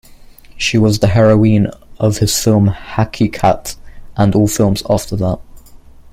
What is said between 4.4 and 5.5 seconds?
films after that.